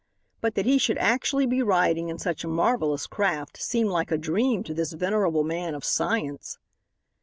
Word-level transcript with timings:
But 0.41 0.55
that 0.55 0.65
he 0.65 0.79
should 0.79 0.97
actually 0.97 1.45
be 1.45 1.61
riding 1.61 2.09
in 2.09 2.17
such 2.17 2.43
a 2.43 2.47
marvellous 2.47 3.05
craft 3.05 3.61
seemed 3.61 3.91
like 3.91 4.09
a 4.09 4.17
dream 4.17 4.63
to 4.63 4.73
this 4.73 4.93
venerable 4.93 5.43
man 5.43 5.75
of 5.75 5.85
science. 5.85 6.57